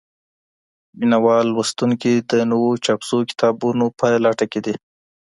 مينه 0.97 1.17
وال 1.25 1.47
لوستونکي 1.55 2.13
د 2.29 2.31
نويو 2.49 2.81
چاپ 2.85 3.01
سوو 3.09 3.27
کتابونو 3.31 3.85
په 3.99 4.07
لټه 4.25 4.45
کي 4.51 4.59
دي. 4.65 4.75